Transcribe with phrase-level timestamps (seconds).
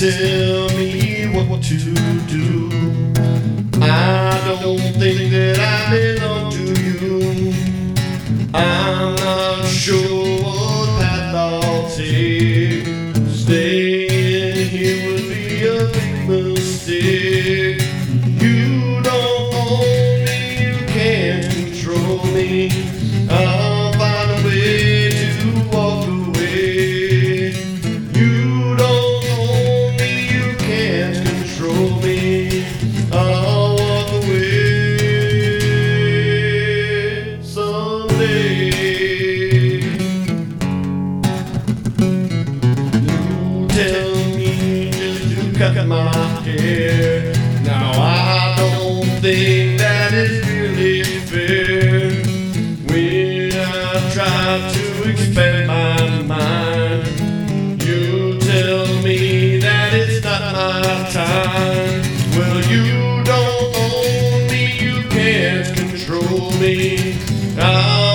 [0.00, 2.70] tell me what to do.
[3.82, 6.49] I don't think that I belong.
[54.12, 57.82] try to expand my mind.
[57.82, 62.02] You tell me that it's not my time.
[62.36, 67.16] Well, you don't own me, you can't control me.
[67.56, 68.09] i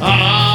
[0.00, 0.47] Ah.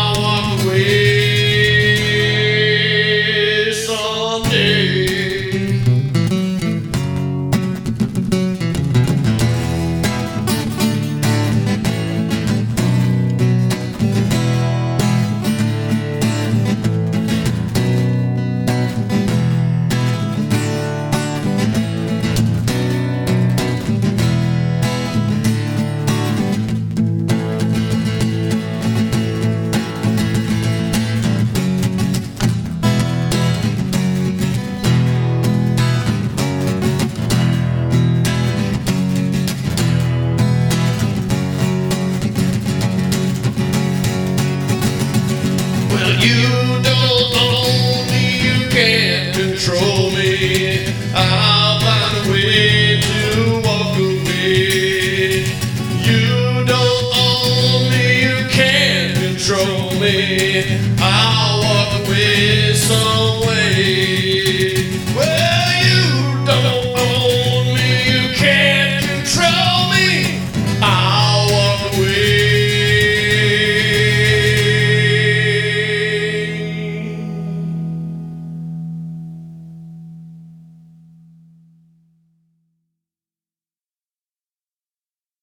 [45.93, 50.87] Well, you don't own me, you can't control me.
[51.13, 55.45] I'll find a way to walk away.
[56.09, 60.79] You don't own me, you can't control me.
[60.99, 62.72] I'll walk away.